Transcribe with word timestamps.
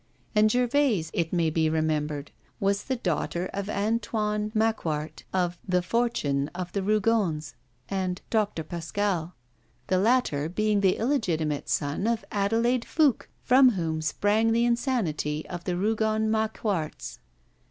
And 0.33 0.49
Gervaise, 0.51 1.11
it 1.13 1.31
may 1.31 1.51
be 1.51 1.69
remembered, 1.69 2.31
was 2.59 2.85
the 2.85 2.95
daughter 2.95 3.51
of 3.53 3.69
Antoine 3.69 4.51
Macquart 4.55 5.21
(of 5.31 5.59
'The 5.67 5.83
Fortune 5.83 6.47
of 6.55 6.71
the 6.71 6.81
Rougons' 6.81 7.53
and 7.87 8.19
'Dr. 8.31 8.63
Pascal'), 8.63 9.35
the 9.85 9.99
latter 9.99 10.49
being 10.49 10.81
the 10.81 10.97
illegitimate 10.97 11.69
son 11.69 12.07
of 12.07 12.25
Adelaide 12.31 12.83
Fouque, 12.83 13.29
from 13.43 13.73
whom 13.73 14.01
sprang 14.01 14.53
the 14.53 14.65
insanity 14.65 15.47
of 15.47 15.65
the 15.65 15.77
Rougon 15.77 16.31
Macquarts. 16.31 17.19